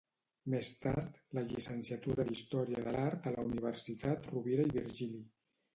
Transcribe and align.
Més 0.53 0.69
tard, 0.85 1.19
la 1.39 1.43
llicenciatura 1.49 2.27
d’Història 2.31 2.83
de 2.87 2.97
l’Art 2.97 3.29
a 3.29 3.35
la 3.39 3.47
Universitat 3.53 4.31
Rovira 4.35 4.71
i 4.71 4.79
Virgili. 4.81 5.25